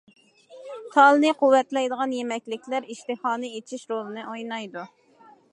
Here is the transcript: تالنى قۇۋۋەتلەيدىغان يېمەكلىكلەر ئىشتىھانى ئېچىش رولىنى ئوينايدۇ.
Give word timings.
تالنى 0.95 1.33
قۇۋۋەتلەيدىغان 1.41 2.17
يېمەكلىكلەر 2.19 2.89
ئىشتىھانى 2.95 3.55
ئېچىش 3.59 3.87
رولىنى 3.93 4.29
ئوينايدۇ. 4.33 4.91